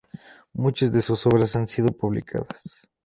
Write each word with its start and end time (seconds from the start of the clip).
Muchas 0.53 0.91
de 0.91 1.03
sus 1.03 1.27
obras 1.27 1.55
han 1.55 1.67
sido 1.67 1.91
publicadas. 1.91 2.87